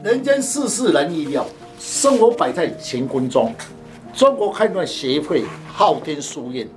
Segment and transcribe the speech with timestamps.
[0.00, 1.46] 人间世事难预料，
[1.78, 3.54] 生活摆在乾坤中。
[4.12, 6.68] 中国汉传协会昊天书院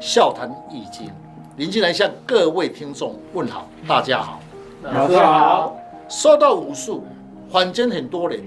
[0.00, 1.10] 笑谈易经，
[1.56, 4.40] 林进来向各位听众问好，大家好，
[4.82, 5.76] 老师好。
[6.08, 7.04] 说到武术，
[7.50, 8.40] 坊间很多人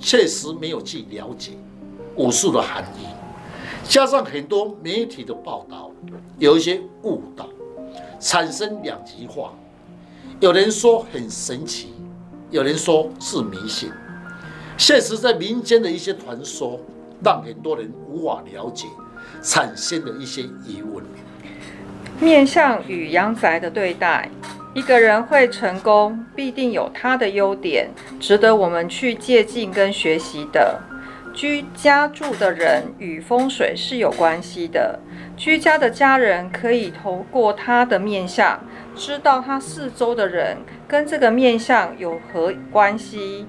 [0.00, 1.52] 确实没有去了解
[2.16, 3.04] 武术的含义，
[3.86, 5.90] 加上很多媒体的报道，
[6.38, 7.46] 有一些误导，
[8.18, 9.52] 产生两极化。
[10.40, 11.92] 有人说很神奇。
[12.50, 13.90] 有人说是迷信，
[14.76, 16.78] 现实在民间的一些传说，
[17.24, 18.86] 让很多人无法了解，
[19.42, 21.04] 产生了一些疑问。
[22.20, 24.30] 面相与阳宅的对待，
[24.74, 27.90] 一个人会成功，必定有他的优点，
[28.20, 30.80] 值得我们去借鉴跟学习的。
[31.34, 34.98] 居家住的人与风水是有关系的，
[35.36, 38.58] 居家的家人可以透过他的面相，
[38.96, 40.56] 知道他四周的人
[40.88, 43.46] 跟这个面相有何关系。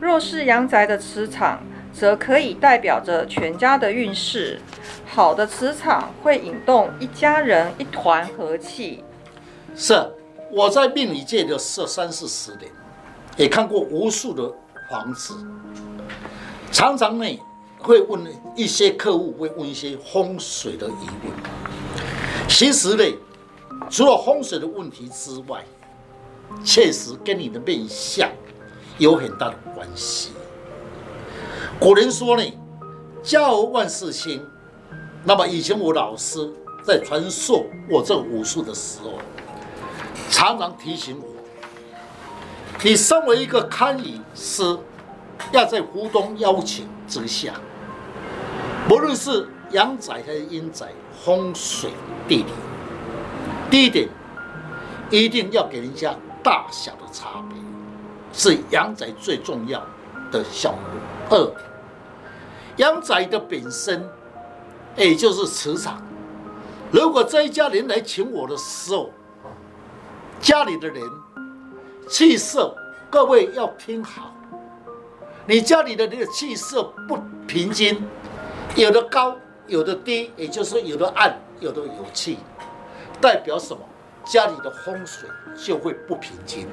[0.00, 4.60] 若是阳宅的磁场，则可以代表着全家的运势。
[5.06, 9.02] 好的磁场会引动一家人一团和气。
[9.74, 9.94] 是，
[10.50, 12.70] 我在命理界的这三四十年，
[13.36, 14.52] 也看过无数的
[14.90, 15.34] 房子。
[16.70, 17.38] 常常呢，
[17.78, 18.20] 会问
[18.54, 21.32] 一些客户，会问一些风水的疑问。
[22.48, 23.04] 其实呢，
[23.90, 25.64] 除了风水的问题之外，
[26.64, 28.30] 确实跟你的面相
[28.98, 30.30] 有很大的关系。
[31.78, 32.44] 古人说呢，
[33.22, 34.44] 家和万事兴。
[35.24, 36.52] 那么以前我老师
[36.84, 39.14] 在传授我这武术的时候，
[40.30, 41.26] 常常提醒我：
[42.82, 44.78] 你身为一个堪舆师。
[45.52, 47.52] 要在湖东邀请之下，
[48.90, 50.86] 无论是阳宅还是阴宅，
[51.22, 51.90] 风水
[52.26, 52.44] 地理，
[53.70, 54.08] 第一点
[55.10, 57.58] 一定要给人家大小的差别，
[58.32, 59.84] 是阳宅最重要
[60.30, 60.72] 的效
[61.28, 61.36] 果。
[61.36, 61.52] 二，
[62.76, 64.08] 阳宅的本身，
[64.96, 66.00] 也就是磁场。
[66.92, 69.10] 如果这一家人来请我的时候，
[70.40, 71.02] 家里的人
[72.08, 72.76] 气色，
[73.10, 74.32] 各位要听好。
[75.46, 78.00] 你家里的那个气色不平均，
[78.76, 79.36] 有的高，
[79.66, 82.38] 有的低，也就是有的暗，有的有气，
[83.20, 83.80] 代表什么？
[84.24, 86.66] 家里的风水就会不平均。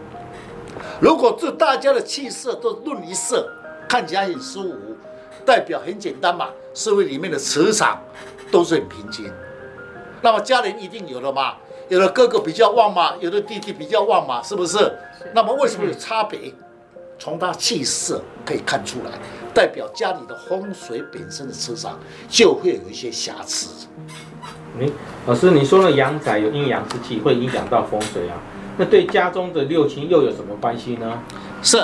[1.00, 3.48] 如果这大家的气色都润一色，
[3.88, 4.98] 看起来很舒服，
[5.46, 8.02] 代表很简单嘛，社会里面的磁场
[8.52, 9.32] 都是很平均。
[10.22, 11.58] 那么家人一定有的嘛，
[11.90, 14.92] 有的哥哥比较旺嘛，有的弟弟比较旺嘛，是不是？
[15.34, 16.52] 那么为什么有差别？
[17.20, 19.12] 从他气色可以看出来，
[19.54, 23.88] 代表家里的风水本身的磁场就会有一些瑕疵。
[24.80, 24.90] 哎，
[25.28, 28.38] 老师，你说了阳宅有阴阳之气，会影响到风水啊？
[28.78, 31.20] 那对家中的六亲又有什么关系呢？
[31.62, 31.78] 是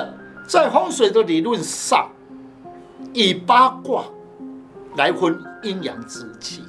[0.48, 2.10] 在风水的理论上，
[3.14, 4.06] 以八卦
[4.96, 6.64] 来分阴阳之气。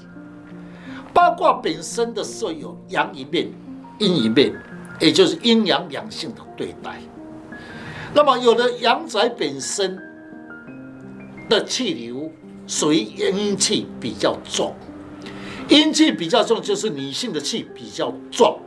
[1.15, 3.51] 八卦本身的设有阳一面、
[3.99, 4.53] 阴一面，
[5.01, 7.01] 也就是阴阳两性的对待。
[8.13, 9.99] 那么，有的阳宅本身
[11.49, 12.31] 的气流
[12.67, 14.75] 属于阴气比较重，
[15.71, 18.59] 阴气比较重就是女性的气比较重，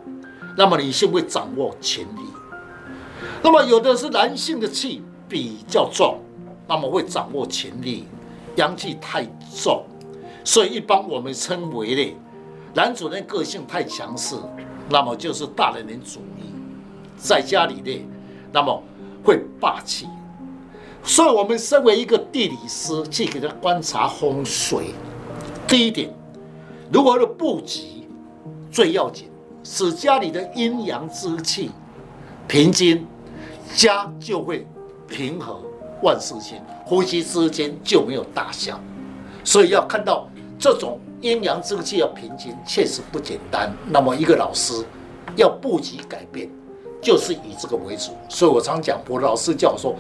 [0.58, 2.22] 那么女性会掌握权力。
[3.44, 6.19] 那么有的是男性的气比较重，
[6.68, 8.08] 那么会掌握权力，
[8.56, 9.86] 阳气太重，
[10.44, 12.16] 所以一般我们称为呢
[12.74, 14.36] 男主人个性太强势，
[14.90, 16.53] 那么就是大男人主义，
[17.18, 18.06] 在家里呢
[18.52, 18.81] 那么。
[19.25, 20.06] 会霸气，
[21.02, 24.88] 所以我们身为一个地理师，去给他观察风水。
[25.66, 26.13] 第一点，
[26.92, 27.82] 如何的布局
[28.72, 29.30] 最要紧，
[29.64, 31.72] 使家里的阴阳之气
[32.48, 33.06] 平均，
[33.76, 34.68] 家就会
[35.08, 35.62] 平和，
[36.02, 38.80] 万事兴，夫妻之间就没有大小。
[39.44, 43.72] 所以要看到这种阴阳之气要平均，确实不简单。
[43.90, 44.74] 那么一个老师
[45.36, 46.50] 要布局改变。
[47.03, 49.94] 就是以这个为主，所以我常讲，我老师叫我说，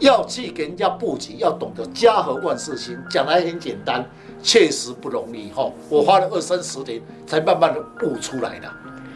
[0.00, 2.98] 要去给人家布局，要懂得家和万事兴。
[3.08, 4.04] 讲来很简单，
[4.42, 5.70] 确实不容易哈。
[5.88, 8.68] 我花了二三十年才慢慢的悟出来的。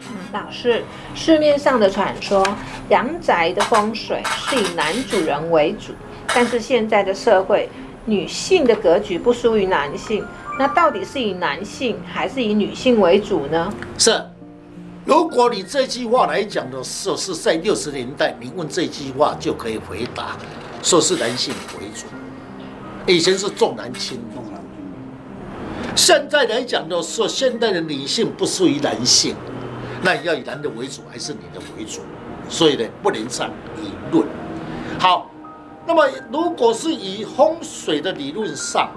[0.09, 0.83] 嗯，老师，
[1.13, 2.41] 市面上的传说，
[2.89, 5.93] 阳宅的风水是以男主人为主，
[6.33, 7.69] 但是现在的社会，
[8.05, 10.25] 女性的格局不输于男性，
[10.57, 13.73] 那到底是以男性还是以女性为主呢？
[13.97, 14.21] 是。
[15.05, 20.37] 如果你这句话来讲的时候是在六十年代，你问这句话就可以回答，
[20.81, 22.05] 说是男性为主。
[23.05, 24.39] 以前是重男轻女。
[25.95, 29.35] 现在来讲的时候，现代的女性不属于男性，
[30.01, 32.01] 那要以男的为主还是女的为主？
[32.49, 33.49] 所以呢，不能上
[33.81, 34.25] 理论。
[34.97, 35.29] 好，
[35.85, 38.89] 那么如果是以风水的理论上，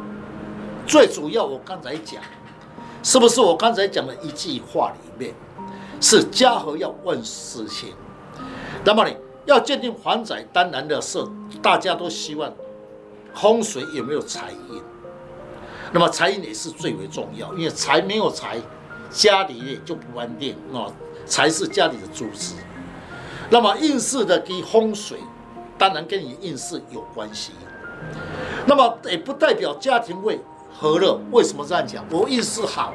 [0.87, 2.23] 最主要我刚才讲，
[3.03, 5.35] 是不是我刚才讲的一句话里面，
[6.01, 7.95] 是家和要万事兴。
[8.85, 9.17] 那么你
[9.47, 11.25] 要鉴定房宅，当然的是
[11.63, 12.53] 大家都希望
[13.35, 14.83] 风水有没有财运。
[15.93, 18.59] 那么财运也是最为重要，因为财没有财，
[19.11, 20.91] 家里呢就不安定啊。
[21.25, 22.55] 财是家里的柱子。
[23.51, 25.19] 那么运势的跟风水，
[25.79, 27.53] 当然跟你运势有关系。
[28.67, 30.41] 那么也不代表家庭会
[30.73, 31.19] 和乐。
[31.31, 32.05] 为什么这样讲？
[32.11, 32.93] 我运势好，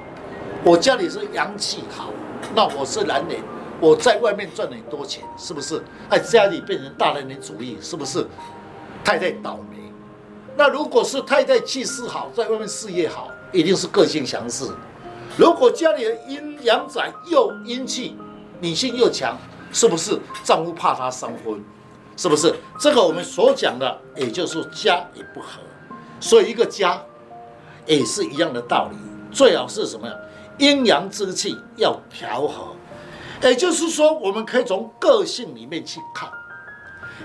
[0.64, 2.10] 我家里是阳气好，
[2.54, 3.40] 那我是男人，
[3.80, 5.82] 我在外面赚很多钱，是不是？
[6.10, 8.26] 哎，家里变成大男人主义，是不是？
[9.04, 9.78] 太太倒霉。
[10.56, 14.70] 那如果是太太气势好，在外面事业好，一定是个性强势。
[15.38, 18.18] 如果家里的阴阳宅又阴气，
[18.60, 19.38] 女性又强，
[19.72, 21.64] 是不是丈夫怕她伤婚？
[22.18, 22.54] 是不是？
[22.78, 25.62] 这个我们所讲的，也就是说家也不和，
[26.20, 27.02] 所以一个家
[27.88, 28.98] 也是一样的道理，
[29.32, 30.14] 最好是什么呀？
[30.58, 32.68] 阴阳之气要调和。
[33.42, 36.30] 也就是说，我们可以从个性里面去看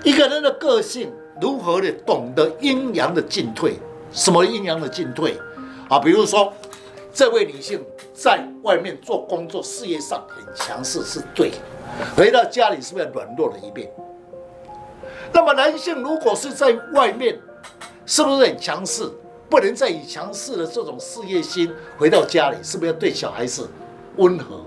[0.03, 3.77] 一个人的个性如何的懂得阴阳的进退。
[4.11, 5.37] 什么阴阳的进退
[5.89, 5.99] 啊？
[5.99, 6.51] 比如说，
[7.13, 7.83] 这位女性
[8.13, 11.51] 在外面做工作，事业上很强势，是对；
[12.15, 13.91] 回到家里是不是软弱了一面？
[15.33, 17.37] 那么男性如果是在外面，
[18.05, 19.11] 是不是很强势？
[19.49, 23.69] 不能再以强势的这种事业心回到家里，是不是要对小孩子
[24.17, 24.61] 温和？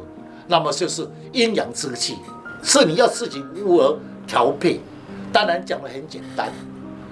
[0.47, 2.17] 那么就是阴阳之气，
[2.63, 4.81] 是你要自己如何调配。
[5.33, 6.49] 当然讲得很简单，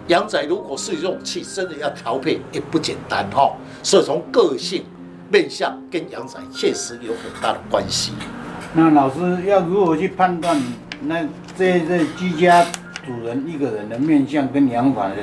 [0.09, 3.55] 阳仔如果是这种气，真的要调配也不简单哈。
[3.83, 4.85] 所以从个性
[5.31, 8.13] 面相跟阳仔确实有很大的关系。
[8.75, 10.61] 那老师要如何去判断？
[11.03, 11.23] 那
[11.57, 12.67] 这这居家
[13.07, 15.17] 主人一个人的面相跟阳法的，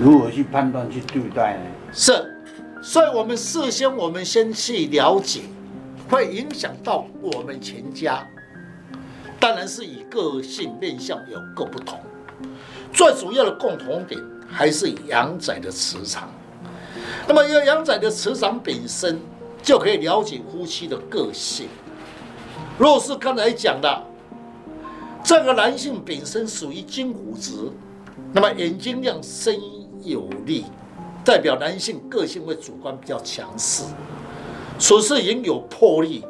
[0.00, 1.64] 如何去判断去对待呢？
[1.92, 2.12] 是，
[2.82, 5.42] 所以我们事先我们先去了解。
[6.10, 8.26] 会影响到我们全家，
[9.38, 12.00] 当然是以个性面相有各不同，
[12.94, 14.18] 最主要的共同点
[14.48, 16.30] 还是阳宅的磁场。
[17.26, 19.20] 那么有阳宅的磁场本身，
[19.62, 21.68] 就可以了解夫妻的个性。
[22.78, 24.02] 若是刚才讲的，
[25.22, 27.52] 这个男性本身属于金骨质，
[28.32, 30.64] 那么眼睛亮、声音有力，
[31.28, 33.84] 代表男性个性会主观比较强势。
[34.78, 36.24] 处事人有魄力，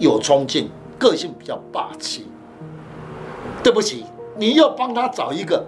[0.00, 0.68] 有冲劲，
[0.98, 2.26] 个性比较霸气。
[3.62, 4.04] 对不起，
[4.36, 5.64] 你要帮他找一个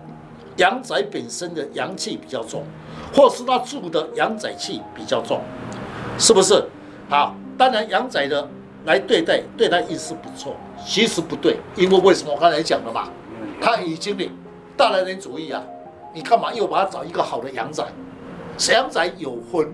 [0.56, 2.64] 阳宅本身的阳气比较重，
[3.14, 5.40] 或是他住的阳宅气比较重，
[6.18, 6.64] 是不是？
[7.08, 8.48] 好，当然阳宅的
[8.84, 10.56] 来对待，对他意思不错。
[10.84, 13.08] 其实不对，因为为什么我刚才讲了嘛？
[13.60, 14.28] 他已经的
[14.76, 15.62] 大男人主义啊，
[16.12, 17.84] 你干嘛又把他找一个好的阳宅？
[18.70, 19.66] 阳宅有婚。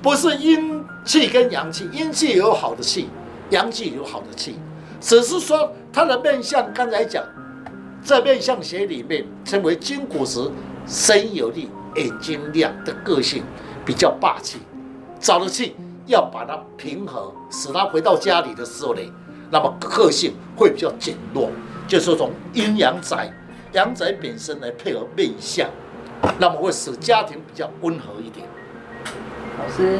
[0.00, 3.08] 不是阴气跟阳气，阴气有好的气，
[3.50, 4.56] 阳气有好的气，
[5.00, 7.24] 只是说他的面相，刚才讲，
[8.02, 10.50] 在面相学里面称为金骨质，
[10.88, 13.44] 声音有力，眼睛亮的个性
[13.86, 14.58] 比较霸气，
[15.20, 15.76] 找的气
[16.06, 19.00] 要把它平和，使他回到家里的时候呢，
[19.52, 21.48] 那么个性会比较减弱，
[21.86, 23.32] 就是从阴阳宅，
[23.72, 25.70] 阳宅本身来配合面相，
[26.38, 28.46] 那么会使家庭比较温和一点。
[29.58, 29.98] 老师，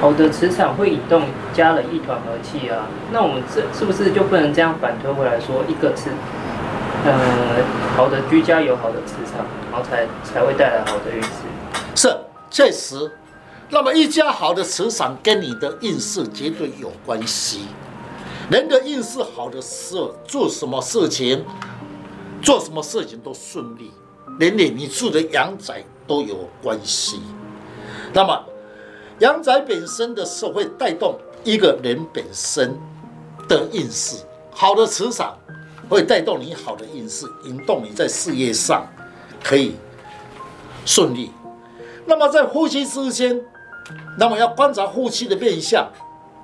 [0.00, 1.22] 好的磁场会引动
[1.52, 2.86] 家人一团和气啊。
[3.12, 6.10] 那我们这是不是就不能这样反推回来说，一个是
[7.04, 7.64] 呃
[7.96, 11.28] 好的居家有好的磁场，然后才才会带来好的运势？
[11.94, 12.16] 是，
[12.50, 13.10] 确实。
[13.68, 17.62] 那么一家好的磁场跟你的运势绝对有关系。
[18.48, 21.44] 人的运势好的时候，做什么事情，
[22.40, 23.90] 做什么事情都顺利，
[24.38, 27.20] 连连你住的阳宅都有关系。
[28.12, 28.44] 那么。
[29.20, 32.78] 阳宅本身的社会带动一个人本身
[33.48, 35.34] 的运势，好的磁场
[35.88, 38.86] 会带动你好的运势，引动你在事业上
[39.42, 39.74] 可以
[40.84, 41.32] 顺利。
[42.04, 43.42] 那么在夫妻之间，
[44.18, 45.90] 那么要观察夫妻的面相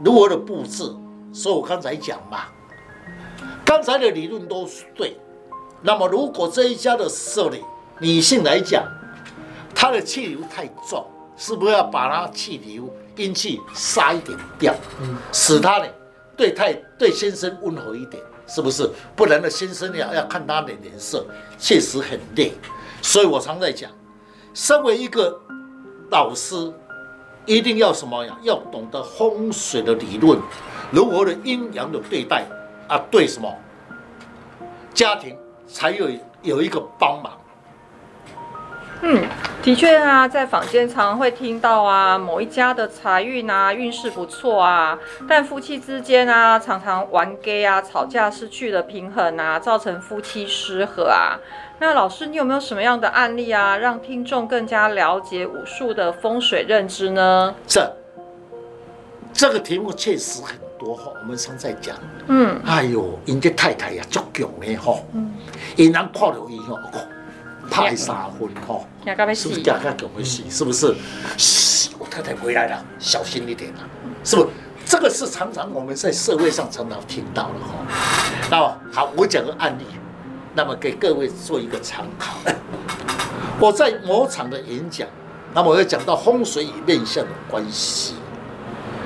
[0.02, 0.90] 如何的布置。
[1.30, 2.44] 所以我刚才讲嘛，
[3.66, 5.20] 刚才的理论都是对。
[5.82, 7.62] 那么如果这一家的设立
[8.02, 8.84] 呢，女性来讲，
[9.74, 11.06] 她的气流太重。
[11.34, 14.74] 是不是要把她气流阴气杀一点掉，
[15.32, 15.86] 使她呢
[16.36, 18.88] 对太对先生温和一点，是不是？
[19.16, 21.26] 不然呢先生要要看她的脸色，
[21.58, 22.52] 确实很累。
[23.00, 23.90] 所以我常在讲，
[24.52, 25.40] 身为一个
[26.10, 26.72] 老师，
[27.46, 28.38] 一定要什么呀？
[28.42, 30.38] 要懂得风水的理论，
[30.92, 32.44] 如何的阴阳的对待
[32.86, 32.98] 啊？
[33.10, 33.52] 对什么？
[34.92, 36.08] 家庭才有
[36.42, 37.32] 有一个帮忙。
[39.04, 39.20] 嗯，
[39.62, 44.96] 的确啊，在坊间常常会听到啊，某一家的财运啊，运势不错啊，
[45.28, 51.34] 但夫妻之间啊，常常玩 gay 啊，吵架失去了平衡啊，造成夫妻失和啊。
[51.80, 57.52] 那老师，你有没有什么样的案例啊，让听众更加了解武术的风水认知呢？
[57.66, 57.92] 这
[59.32, 61.96] 这个题目确实很多哈，我们常在讲。
[62.28, 64.96] 嗯，哎呦，人家太太呀，足强的哈，
[65.74, 66.78] 伊人看到伊吼，
[67.72, 68.78] 拍三分哈，
[69.34, 70.42] 是不是？
[70.50, 70.94] 是不是？
[71.98, 73.80] 我太太回来了，小心一点啊，
[74.22, 74.48] 是不是？
[74.84, 77.74] 这个是常常我们在社会上常常听到的哈。
[78.50, 79.84] 那么好，我讲个案例。
[80.54, 82.36] 那么给各位做一个参考。
[83.58, 85.08] 我在某场的演讲，
[85.54, 88.16] 那么我要讲到风水与面相的关系。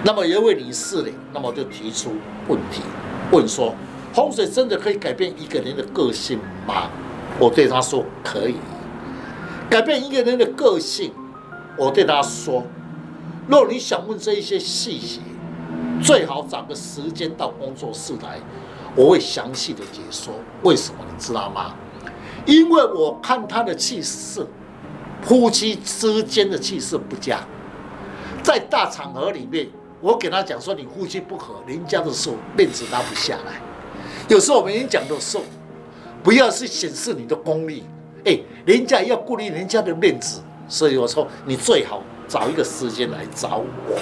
[0.03, 2.17] 那么有一位女士呢，那么就提出
[2.49, 2.83] 问题，
[3.31, 3.73] 问说：
[4.13, 6.91] 风水真的可以改变一个人的个性吗？
[7.39, 8.57] 我对他说可以。
[9.69, 11.13] 改变一个人的个性，
[11.77, 12.65] 我对他说：
[13.49, 15.21] 若你想问这一些细节，
[16.03, 18.39] 最好找个时间到工作室来。
[18.95, 21.75] 我会详细的解说为什么，你知道吗？
[22.47, 24.47] 因为我看他的气势，
[25.21, 27.41] 夫妻之间的气势不佳，
[28.43, 29.69] 在大场合里面，
[30.01, 33.61] 我给他讲说，你夫妻不和，人家的时候面子拉不下来。
[34.29, 35.45] 有时候我们演讲的时候，
[36.27, 37.85] 不要是显示你的功力，
[38.25, 43.97] 哎，人家要顾虑人家的面子，所以我说你最好找一个时间来找我。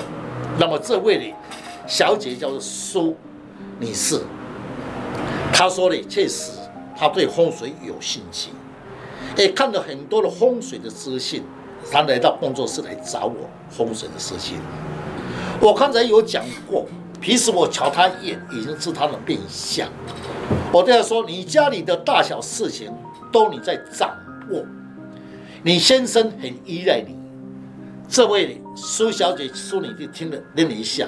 [0.58, 1.34] 那么这位呢，
[1.86, 3.14] 小姐叫做苏
[3.78, 4.22] 女士。
[5.52, 6.52] 她说呢，确实
[6.96, 8.48] 她对风水有兴趣，
[9.36, 11.44] 也看了很多的风水的资讯，
[11.92, 14.56] 他来到工作室来找我风水的事情。
[15.60, 16.86] 我刚才有讲过，
[17.20, 19.86] 平时我瞧他一眼，已经是他的面相。
[20.74, 22.92] 我对他说：“你家里的大小事情
[23.30, 24.10] 都你在掌
[24.50, 24.66] 握，
[25.62, 27.16] 你先生很依赖你。”
[28.10, 31.06] 这位苏小姐苏女士听了愣了一下，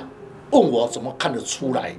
[0.53, 1.93] 问我怎么看得出来？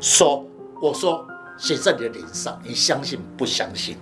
[0.00, 0.44] 说
[0.82, 1.26] 我说。
[1.56, 3.96] 写在你的脸上，你相信不相信？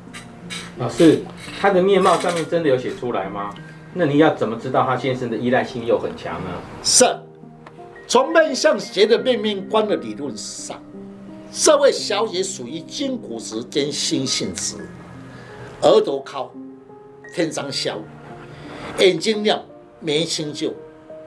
[0.79, 1.23] 老师，
[1.61, 3.51] 他的面貌上面真的有写出来吗？
[3.93, 6.51] 那你要怎么知道他先生的依赖性又很强呢？
[6.83, 7.05] 是，
[8.09, 10.81] 从面相学的面面观的理论上，
[11.55, 14.89] 这位小姐属于金骨质兼心性质，
[15.83, 16.51] 额头高，
[17.35, 17.99] 天仓小，
[18.99, 19.63] 眼睛亮，
[20.01, 20.73] 眉清秀，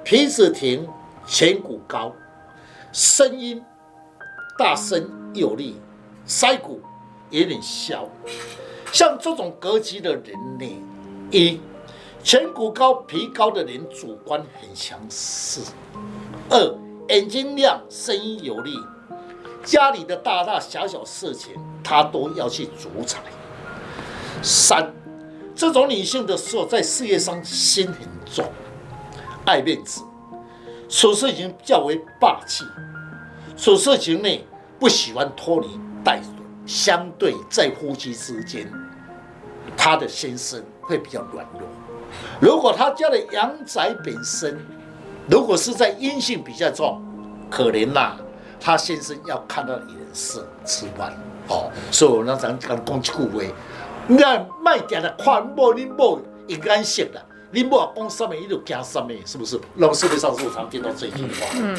[0.03, 0.88] 鼻子挺，
[1.27, 2.12] 颧骨高，
[2.91, 3.63] 声音
[4.58, 5.79] 大声有力。
[6.27, 6.82] 腮骨
[7.29, 8.10] 有点小，
[8.91, 10.84] 像这种格局的人呢，
[11.29, 11.62] 一
[12.24, 15.62] 颧骨高、皮高的人主观很强势；
[16.50, 16.75] 二
[17.10, 18.74] 眼睛亮、声音有力，
[19.65, 21.53] 家里的大大小小事情
[21.84, 23.17] 他都要去主宰；
[24.41, 24.93] 三
[25.53, 28.45] 这种女性的时候在事业上心很重，
[29.45, 30.03] 爱面子，
[30.88, 32.63] 处事情较为霸气，
[33.57, 34.29] 处事情呢
[34.79, 35.79] 不喜欢拖泥。
[36.03, 36.29] 带水
[36.67, 38.72] 相对在夫妻之间，
[39.75, 41.67] 他的先生会比较软弱。
[42.39, 44.55] 如果他家的阳宅本身，
[45.27, 47.01] 如果是在阴性比较重，
[47.50, 48.17] 可怜呐、啊，
[48.59, 51.13] 他先生要看到你的事吃饭
[51.47, 51.71] 哦。
[51.91, 53.43] 所以我那常讲讲一句话，
[54.07, 59.59] 那卖点的看某你某一干性的，你某讲什么，你就讲什么，是不是？
[59.75, 61.47] 那么社会上是不是常听到这句话？
[61.53, 61.77] 嗯。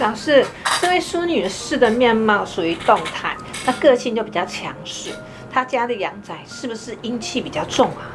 [0.00, 0.44] 老师，
[0.80, 5.10] 这位苏女士的面貌属于动态，那个性就比较强势。
[5.50, 8.10] 她家的阳宅是不是阴气比较重啊？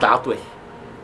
[0.00, 0.36] 答对，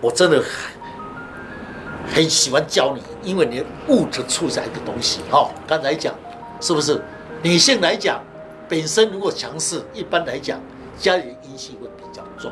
[0.01, 5.51] 我真的很很喜欢教你，因为你物质处在一个东西哦。
[5.67, 6.15] 刚才讲
[6.63, 7.03] 是不是？
[7.43, 8.21] 女性来讲，
[8.69, 10.59] 本身如果强势，一般来讲
[10.99, 12.51] 家里的阴气会比较重。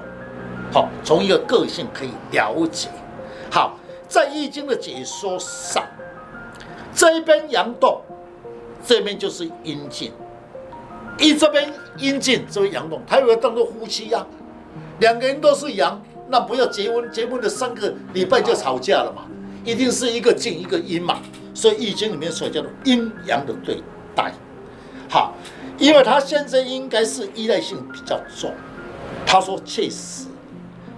[0.70, 2.88] 好，从一个个性可以了解。
[3.50, 5.82] 好，在易经的解说上。
[6.94, 8.00] 这一边阳动，
[8.84, 10.12] 这边就是阴静。
[11.18, 14.24] 一这边阴静，这边阳动，他以为当做夫妻呀、
[15.00, 19.22] 两个人都是阳，那不要结婚，结婚的三个礼拜就吵架了嘛，
[19.66, 21.20] 一定是一个静一个阴嘛。
[21.52, 23.82] 所以易经里面所叫做阴阳的对
[24.14, 24.32] 待。
[25.10, 25.34] 好，
[25.76, 28.54] 因为他先生应该是依赖性比较重，
[29.26, 30.26] 他说确实，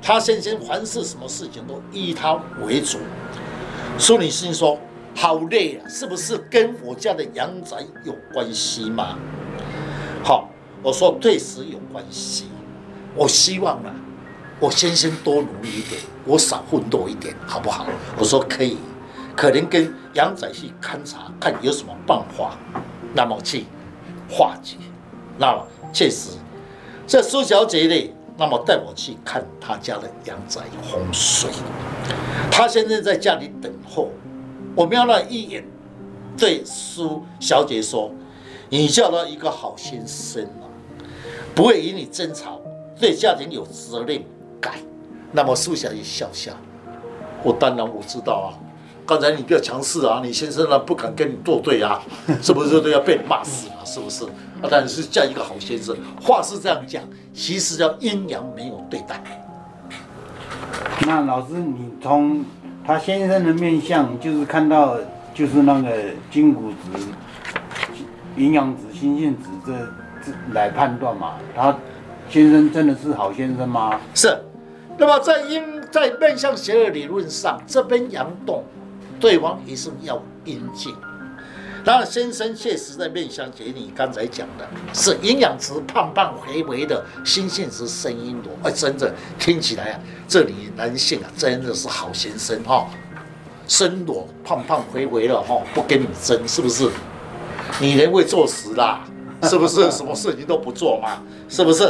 [0.00, 2.98] 他先生凡是什么事情都依他为主。
[3.98, 4.78] 苏女士说。
[5.16, 9.18] 好累啊，是不是跟我家的阳宅有关系吗？
[10.22, 10.48] 好，
[10.80, 12.44] 我说确实有关系。
[13.16, 13.92] 我希望啊，
[14.60, 17.86] 我先生多努力一点，我少奋斗一点，好不好？
[18.18, 18.76] 我说可以，
[19.36, 22.58] 可能跟杨仔去勘察，看有什么办法，
[23.14, 23.66] 那么去
[24.28, 24.76] 化解。
[25.38, 26.30] 那么确实，
[27.06, 31.50] 这苏小姐呢，那么带我去看她家的阳宅风水。
[32.50, 34.10] 她现在在家里等候，
[34.74, 35.64] 我瞄了一眼，
[36.36, 38.10] 对苏小姐说
[38.68, 40.66] ：“你叫他一个好先生啊，
[41.54, 42.60] 不会与你争吵，
[42.98, 44.20] 对家庭有责任
[44.60, 44.74] 感。”
[45.32, 46.52] 那么苏小姐笑笑
[47.44, 48.48] ：“我当然我知道啊，
[49.06, 52.00] 刚才你比较强势啊，你先生呢不敢跟你作对啊，
[52.40, 53.84] 是不是都要被你骂死啊？
[53.84, 54.24] 是不是？
[54.24, 57.02] 啊，但是嫁一个好先生，话是这样讲，
[57.34, 59.22] 其实叫阴阳没有对待。”
[61.06, 62.44] 那老师，你从
[62.84, 64.96] 他先生的面相，就是看到
[65.32, 65.90] 就是那个
[66.30, 67.04] 筋骨质、
[68.36, 69.72] 营养值、心性质这
[70.24, 71.34] 这来判断嘛？
[71.54, 71.76] 他
[72.28, 73.98] 先生真的是好先生吗？
[74.14, 74.36] 是。
[74.98, 75.62] 那么在阴
[75.92, 78.64] 在面相学的理论上，这边阳动，
[79.20, 80.94] 对方也是要阴静。
[81.84, 92.88] 那先生确实在面相学，你刚才讲的是营养值胖胖肥肥的，心性是生阴罗，哎，真的听起来啊，这里男性啊真的是好先生哈，
[93.68, 96.90] 生裸胖胖肥肥的哈，不跟你争是不是？
[97.80, 99.06] 女人会作死啦，
[99.44, 99.90] 是不是？
[99.92, 101.84] 什么事情都不做嘛，是不是？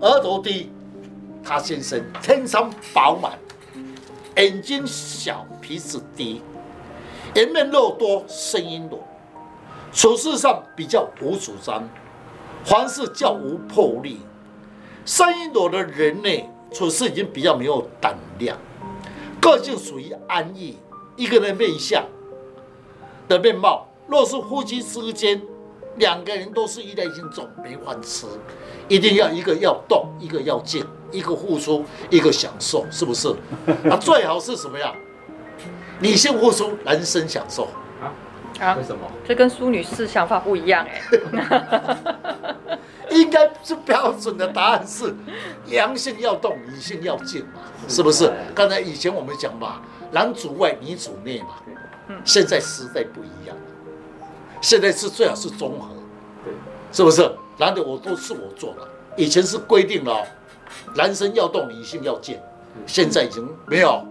[0.00, 0.72] 额头低，
[1.44, 3.38] 他先生天生饱满，
[4.36, 6.40] 眼睛小，鼻子低，
[7.34, 8.98] 颜面肉多，生阴罗。
[9.92, 11.88] 处事上比较无主张，
[12.64, 14.20] 凡事较无魄力。
[15.04, 16.30] 生阴罗的人呢，
[16.72, 18.56] 处事已经比较没有胆量，
[19.40, 20.78] 个性属于安逸。
[21.16, 22.04] 一个人面相
[23.28, 25.40] 的面貌，若是夫妻之间
[25.96, 28.26] 两个人都是依赖性重，没饭吃，
[28.88, 33.28] 一定要一个要动，一个要静，一个付出，一个享受，是不是？
[33.90, 34.92] 啊，最好是什么呀？
[36.00, 37.68] 女性付出，男生享受。
[38.60, 38.76] 啊？
[38.76, 39.10] 为什么？
[39.26, 41.02] 这跟苏女士想法不一样哎。
[43.10, 45.14] 应该是标准的答案是，
[45.66, 48.32] 阳性要动，女性要静嘛，是不是？
[48.54, 51.56] 刚才以前我们讲嘛，男主外，女主内嘛。
[52.24, 53.56] 现在时代不一样，
[54.64, 55.88] 现在是最好是综合，
[56.90, 57.30] 是不是？
[57.58, 60.26] 男的我都是我做了，以前是规定了，
[60.96, 62.40] 男生要动，女性要静，
[62.86, 64.02] 现在已经没有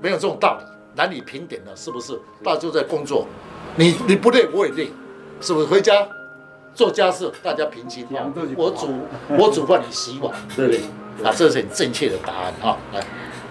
[0.00, 0.64] 没有这种道理，
[0.94, 2.16] 男女平等了，是不是？
[2.44, 3.26] 大家都在工作。
[3.74, 4.92] 你你不累，我也累，
[5.40, 5.66] 是不是？
[5.66, 6.06] 回家
[6.72, 8.06] 做家事，大家平均。
[8.56, 8.88] 我煮
[9.36, 10.80] 我煮饭，你洗碗，对不对？
[11.28, 12.78] 啊，这是很正确的答案啊！
[12.94, 13.04] 来，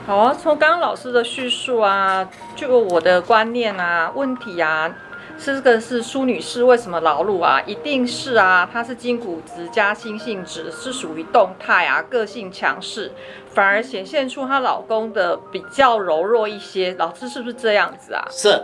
[0.07, 4.95] 好啊，从刚刚老师的叙述啊，就我的观念啊，问题啊，
[5.37, 7.61] 这个是苏女士为什么劳碌啊？
[7.67, 13.11] 一定是啊，她是筋骨质加心性质，是属于动态啊，个性强势，
[13.53, 16.95] 反而显现出她老公的比较柔弱一些。
[16.97, 18.25] 老师是不是这样子啊？
[18.31, 18.59] 是。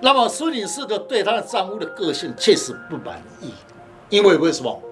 [0.00, 3.52] 那么苏女士的对她的丈夫的个性确实不满意，
[4.10, 4.82] 因为为什么？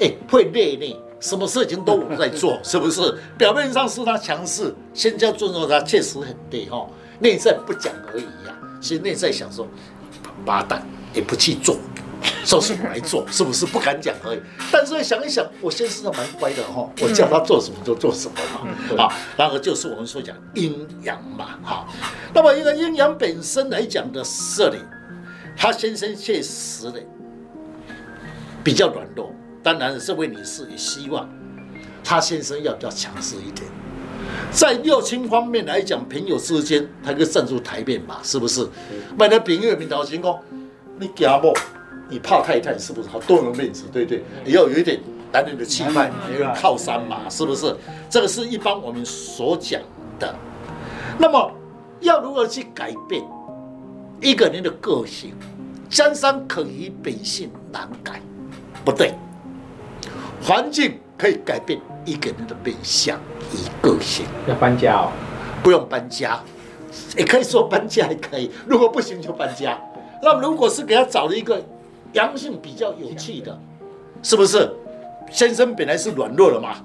[0.00, 3.14] 哎，会累累，什么事情都我在做， 是不是？
[3.38, 6.84] 表面上是她强势，先交尊重她，确实很累哈。
[7.20, 9.68] 内在不讲而已呀、啊，其实内在想说，
[10.44, 11.76] 八蛋也不去做。
[12.42, 14.40] 说是我来做，是不是不敢讲而已？
[14.72, 18.34] 但是想一想，我先生蛮乖的哈，我叫他做什么就做什么
[18.96, 19.04] 嘛。
[19.04, 21.58] 啊，然后就是我们说讲阴阳嘛。
[21.62, 21.86] 哈，
[22.34, 24.22] 那么一个阴阳本身来讲的
[24.56, 24.78] 这里，
[25.56, 27.02] 他先生确实的
[28.62, 29.34] 比较软弱。
[29.62, 31.28] 当然，这位女士也希望
[32.02, 33.66] 他先生要比较强势一点。
[34.50, 38.66] 在六亲方面来讲，朋友之间他可以站出台面嘛，是不是？
[39.18, 40.38] 买了朋友面头前讲，
[40.98, 41.52] 你家不？
[42.08, 43.84] 你怕太太是不是好多人面子？
[43.92, 45.00] 对不对，也要有一点
[45.32, 47.74] 男人的气派，有靠山嘛，是不是？
[48.10, 49.80] 这个是一般我们所讲
[50.18, 50.34] 的。
[51.18, 51.50] 那么
[52.00, 53.24] 要如何去改变
[54.20, 55.32] 一个人的个性？
[55.88, 58.20] 江山可移，本性难改。
[58.84, 59.14] 不对，
[60.42, 63.18] 环境可以改变一个人的面相
[63.52, 64.26] 与个性。
[64.48, 65.12] 要搬家哦？
[65.62, 66.40] 不用搬家，
[67.16, 68.50] 也可以说搬家也可以。
[68.66, 69.78] 如果不行就搬家。
[70.22, 71.62] 那如果是给他找了一个。
[72.14, 73.58] 阳性比较有趣的，
[74.22, 74.70] 是不是？
[75.32, 76.76] 先生本来是软弱的嘛，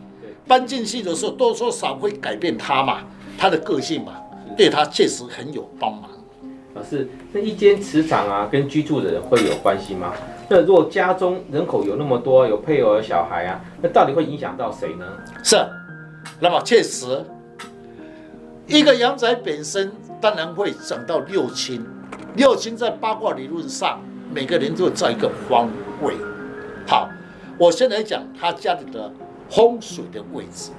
[0.48, 3.04] 搬进去的时候多多少少会改变他嘛，
[3.38, 4.14] 他的个性嘛，
[4.58, 6.10] 对他确实很有帮忙。
[6.74, 10.14] 老师，那一间磁场啊，跟居住的人会有关系吗？
[10.50, 15.06] 那如果家中人口有那么多，有配偶、小孩啊，那到底会影响到谁呢？
[15.44, 15.58] 是，
[16.40, 17.24] 那么确实，
[18.68, 21.86] 一个阳宅本身当然会长到六亲，
[22.36, 24.00] 六亲在八卦理论上。
[24.32, 25.68] 每个人都在一个方
[26.04, 26.14] 位。
[26.86, 27.10] 好，
[27.58, 29.12] 我先来讲他家里的
[29.50, 30.70] 风水的位置。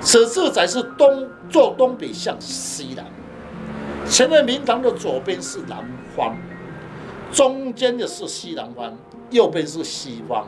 [0.00, 3.04] 此次宅是东坐东北向西南，
[4.08, 5.84] 前面明堂的左边是南
[6.16, 6.36] 方，
[7.32, 8.96] 中间的是西南方，
[9.30, 10.46] 右边是西方。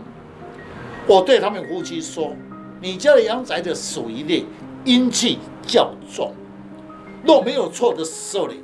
[1.06, 2.32] 我对他们夫妻说：
[2.80, 4.44] 你家的阳宅的属于
[4.84, 6.32] 阴气较重，
[7.24, 8.54] 若没有错的时候呢，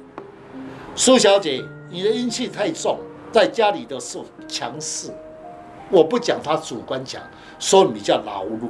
[0.94, 2.98] 苏小姐，你的阴气太重，
[3.33, 5.11] 在家里的时候强势。
[5.90, 7.20] 我不讲他主观强，
[7.59, 8.68] 说你叫劳碌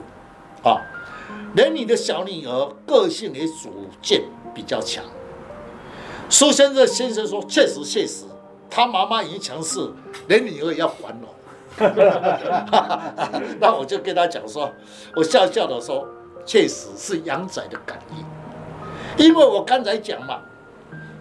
[0.69, 0.81] 啊。
[1.55, 4.23] 连你的小女儿个性也主见
[4.55, 5.05] 比较强。
[6.35, 8.25] 苏先生先生说，确实确实，
[8.69, 9.89] 他妈妈已经强势，
[10.27, 11.29] 连女儿也要还了。
[13.61, 14.69] 那我就跟他讲说，
[15.15, 16.05] 我笑笑的说，
[16.45, 20.41] 确实是阳仔的感应，因为我刚才讲嘛，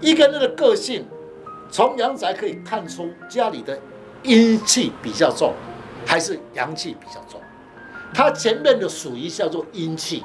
[0.01, 1.05] 一个人的个性，
[1.69, 3.79] 从阳宅可以看出家里的
[4.23, 5.53] 阴气比较重，
[6.07, 7.39] 还是阳气比较重。
[8.15, 10.23] 他前面的属于叫做阴气，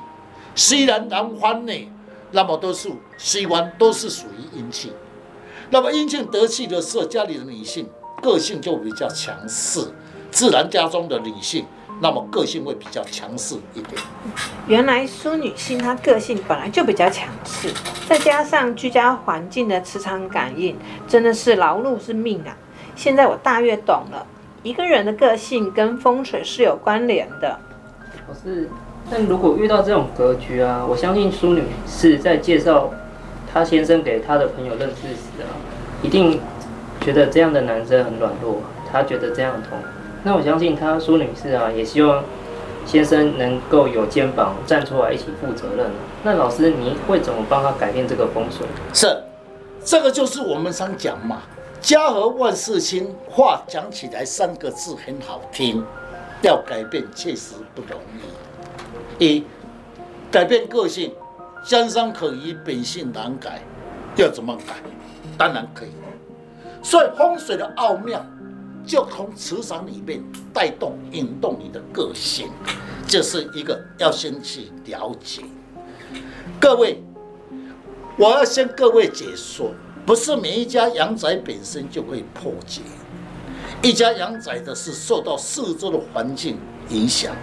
[0.55, 1.93] 虽然男欢呢，
[2.31, 4.93] 那么多数西湾都是属于阴气，
[5.71, 7.89] 那么阴性得气的时候，家里的女性
[8.23, 9.81] 个性就比较强势。
[10.31, 11.65] 自然家中的女性，
[12.03, 13.95] 那么个性会比较强势一点。
[14.67, 17.73] 原来苏女性她个性本来就比较强势，
[18.07, 20.77] 再加上居家环境的磁场感应，
[21.09, 22.55] 真的是劳碌是命啊！
[22.95, 24.27] 现在我大约懂了，
[24.63, 27.59] 一个人的个性跟风水是有关联的。
[28.29, 28.69] 老师，
[29.11, 32.91] 但如果遇到这种格局啊，我相信苏女士在介绍
[33.53, 35.49] 她先生给她的朋友认识时啊，
[36.03, 36.41] 一定
[37.01, 39.79] 觉得这样的男生很软弱，她觉得这样痛。
[40.25, 42.23] 那我相信她苏女士啊，也希望
[42.85, 45.91] 先生能够有肩膀站出来一起负责任。
[46.23, 48.67] 那老师，你会怎么帮他改变这个风水？
[48.93, 49.23] 是，
[49.85, 51.43] 这个就是我们常讲嘛
[51.81, 55.83] ，“家和万事兴”，话讲起来三个字很好听，
[56.43, 58.48] 要改变确实不容易。
[59.19, 59.45] 一，
[60.31, 61.13] 改变个性，
[61.65, 63.63] 江山可移，本性难改，
[64.17, 64.75] 要怎么改？
[65.37, 65.91] 当然可以。
[66.83, 68.25] 所以风水的奥妙。
[68.87, 70.19] 就从磁场里面
[70.51, 72.49] 带动、引动你的个性，
[73.07, 75.43] 这是一个要先去了解。
[76.59, 77.03] 各位，
[78.17, 79.73] 我要先各位解说，
[80.07, 82.81] 不是每一家阳宅本身就会破解。
[83.83, 86.57] 一家阳宅的是受到四周的环境
[86.89, 87.37] 影响，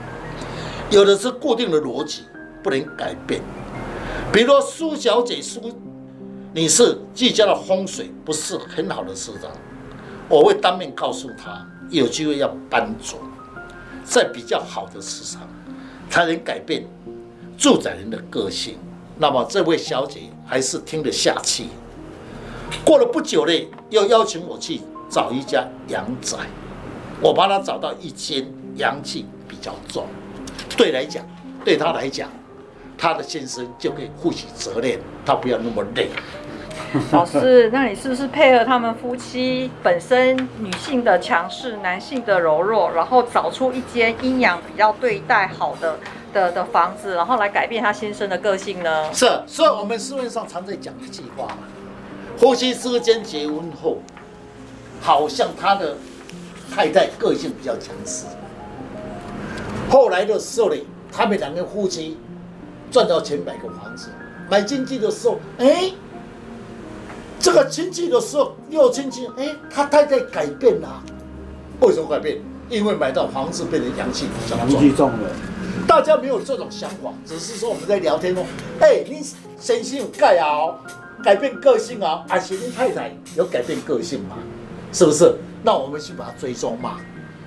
[0.91, 2.23] 有的是固定的逻辑，
[2.63, 3.41] 不能改变。
[4.31, 5.71] 比如苏小姐苏，
[6.53, 9.49] 你是自家的风水不是很好的磁场。
[10.29, 13.17] 我会当面告诉他，有机会要搬走，
[14.03, 15.47] 在比较好的磁场，
[16.09, 16.85] 才能改变
[17.57, 18.77] 住宅人的个性。
[19.17, 21.65] 那么这位小姐还是听得下去。
[22.83, 23.53] 过了不久呢，
[23.89, 26.37] 又邀请我去找一家阳宅，
[27.21, 28.45] 我帮他找到一间
[28.75, 30.07] 阳气比较重，
[30.77, 31.23] 对来讲，
[31.63, 32.29] 对他来讲，
[32.97, 36.09] 他的先生就可以负起责任，他不要那么累。
[37.11, 45.97] 老师，那你是不是配合他们夫妻本身女性的强势，男性的柔弱，然后找出一间阴阳比较对待好的
[46.33, 49.13] 的的房子，然后来改变他先生的个性呢？
[49.13, 51.57] 是，所以我们市面上常在讲一句话嘛，
[52.37, 53.97] 夫妻之间结婚后，
[55.01, 55.97] 好像他的
[56.73, 58.25] 太太个性比较强势，
[59.95, 60.75] 后来的时候呢，
[61.09, 62.17] 他们两个夫妻
[62.91, 64.09] 赚到钱买个房子，
[64.49, 65.93] 买进去的时候，哎。
[67.39, 71.01] 这个亲戚的时候，又亲戚，哎，他太太改变了，
[71.79, 72.39] 为什么改变？
[72.69, 74.57] 因为买到房子变成阳气比较
[74.97, 75.13] 重。
[75.87, 78.43] 大家没有这种想法，只是说我们在聊天哦，
[78.81, 79.23] 哎，你
[79.57, 80.75] 先生有改啊，
[81.23, 84.35] 改变个性啊，而且你太太有改变个性嘛，
[84.91, 85.35] 是不是？
[85.63, 86.99] 那我们去把它追踪嘛。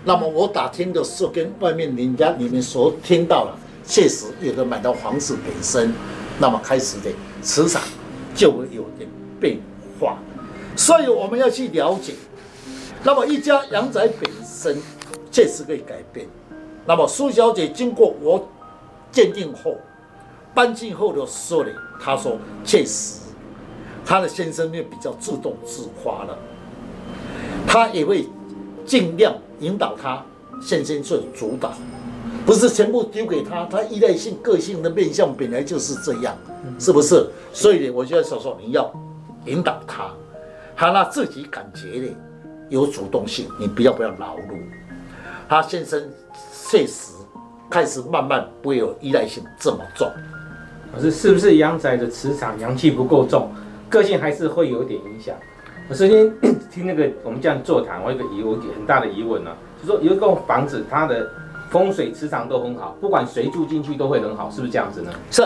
[0.09, 5.93] 那么我打听的时候，跟外面人家你们所听到了，确实有的买到房子本身，
[6.39, 7.11] 那么开始的
[7.43, 7.83] 磁场
[8.35, 9.07] 就会有点
[9.39, 9.59] 变。
[10.01, 10.17] 化，
[10.77, 12.15] 所以我们要去了解。
[13.03, 14.81] 那么一家阳宅本身
[15.31, 16.27] 确实可以改变。
[16.87, 18.49] 那么苏小姐经过我
[19.11, 19.77] 鉴定后，
[20.55, 23.21] 搬进后的时候呢，她说确实，
[24.07, 26.39] 她的先生就比较自动自发了。
[27.67, 28.27] 她也会
[28.89, 30.25] 尽量引导他
[30.61, 31.73] 现身做主导，
[32.45, 33.67] 不是全部丢给他。
[33.67, 36.35] 他依赖性个性的面相本来就是这样，
[36.81, 37.29] 是不是？
[37.53, 38.91] 所以，我就要说说你要。
[39.47, 40.11] 引导他，
[40.77, 42.09] 他让自己感觉呢
[42.69, 44.61] 有主动性，你不要不要劳碌。
[45.49, 46.11] 他现身
[46.69, 47.13] 确实
[47.71, 50.11] 开始慢慢不会有依赖性这么重。
[50.95, 53.51] 可是是不是阳宅的磁场阳气不够重，
[53.89, 55.35] 个性还是会有点影响？
[55.89, 56.31] 我首先
[56.71, 61.31] 听那个我们这样座谈，我有个疑，我很大的疑问呢、啊，就说有一栋房子，它的
[61.71, 65.11] 风水磁场都很好，不管谁住进去都会很好，是不是这样子呢？
[65.31, 65.43] 是。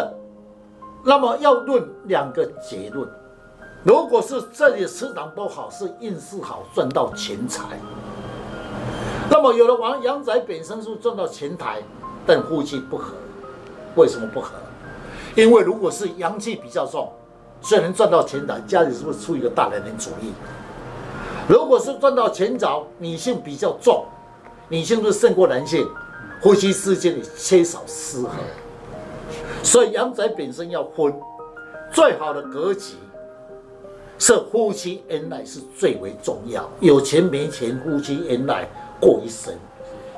[1.04, 3.08] 那么要论两个结论。
[3.84, 7.78] 如果是这里磁场都好，是运势好，赚到钱财。
[9.30, 11.80] 那么有的王阳宅本身是赚到钱财，
[12.26, 13.14] 但夫妻不和，
[13.94, 14.54] 为什么不合？
[15.36, 17.10] 因为如果是阳气比较重，
[17.62, 20.32] 虽然赚到钱财，家里是不是出一个大男人主义？
[21.48, 24.04] 如果是赚到钱早，女性比较重，
[24.68, 25.88] 女性是胜过男性，
[26.40, 28.30] 夫妻之间的缺少失和。
[29.62, 31.14] 所以阳宅本身要分，
[31.92, 32.94] 最好的格局
[34.18, 36.68] 是夫妻恩爱是最为重要。
[36.80, 38.68] 有钱没钱，夫妻恩爱
[39.00, 39.54] 过一生；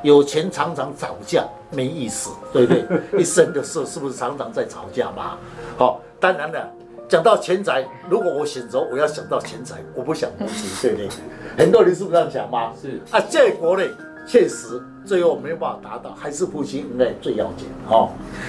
[0.02, 2.84] 有钱常常吵架没意思，对不对？
[3.20, 5.36] 一生的事是不是常常在吵架嘛？
[5.76, 6.70] 好，当然了。
[7.14, 11.08] 讲到钱财，如果我选择我要想到钱财，我不想夫妻，对不对？
[11.56, 12.72] 很多人是不是这样想吗？
[12.82, 13.88] 是啊，在国内，
[14.26, 18.08] 确实最后没有办法达到，还是夫妻应该最要紧哈。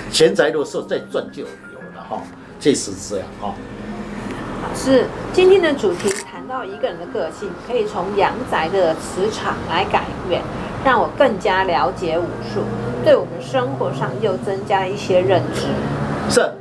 [0.10, 1.48] 钱财如果说再赚就有
[1.96, 2.20] 了哈，
[2.60, 3.54] 确实是这样哈。
[4.64, 10.42] 老师，今天的主题谈到一个人的个性，可以从阳宅的磁场来改变，
[10.84, 12.62] 让我更加了解武术，
[13.04, 15.68] 对我们生活上又增加一些认知。
[16.34, 16.52] 是。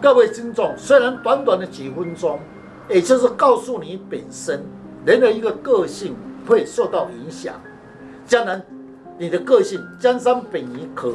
[0.00, 2.38] 各位听众，虽然短短的几分钟，
[2.88, 4.62] 也就是告诉你本身
[5.06, 6.14] 人的一个个性
[6.46, 7.54] 会受到影响。
[8.26, 8.60] 将来
[9.18, 11.12] 你的个性江山本已可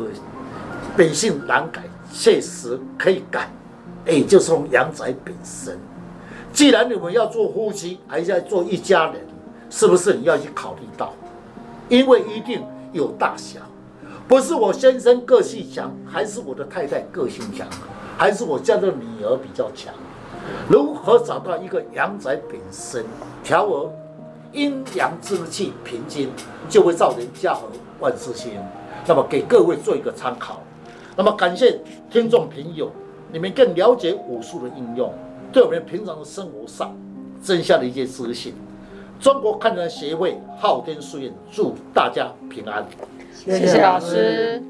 [0.98, 3.52] 本性难改，确实可以改。
[4.06, 5.78] 也就是从阳宅本身。
[6.52, 9.16] 既然你们要做夫妻，还是要做一家人，
[9.70, 11.14] 是不是你要去考虑到？
[11.88, 13.60] 因为一定有大小，
[14.28, 17.68] 不是我先生个性强，还是我的太太个性强。
[18.18, 19.94] 还是我家的女儿比较强，
[20.70, 23.04] 如何找到一个阳宅本身
[23.44, 23.92] 调和
[24.52, 26.30] 阴阳之气平均，
[26.70, 27.68] 就会造成家和
[28.00, 28.52] 万事兴。
[29.08, 30.62] 那么给各位做一个参考。
[31.16, 32.92] 那么感谢听众朋友，
[33.32, 35.14] 你们更了解武术的应用，
[35.52, 36.96] 对我们平常的生活上
[37.42, 38.54] 增加了一些自信。
[39.20, 42.86] 中国抗战协会昊天书院祝大家平安。
[43.34, 44.64] 谢谢老师。